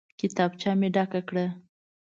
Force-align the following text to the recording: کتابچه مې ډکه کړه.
کتابچه 0.19 0.71
مې 0.79 0.89
ډکه 0.95 1.21
کړه. 1.29 1.45